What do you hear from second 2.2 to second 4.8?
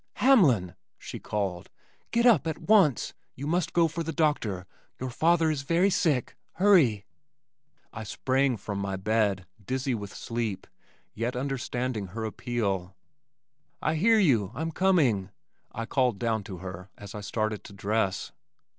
up at once. You must go for the doctor.